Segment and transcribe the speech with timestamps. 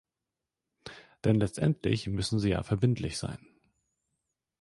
[1.23, 3.37] Denn letztendlich müssen sie ja verbindlich sein.